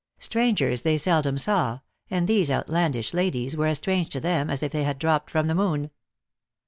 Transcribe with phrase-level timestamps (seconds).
[0.17, 4.71] Strangers they seldom saw, and these outlandish ladies were as strange to them as if
[4.71, 5.91] they had dropped from the moon.